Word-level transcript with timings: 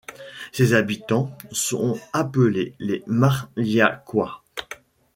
Ses 0.51 0.73
habitants 0.73 1.37
sont 1.51 1.99
appelés 2.11 2.73
les 2.79 3.03
Marliacois. 3.05 4.41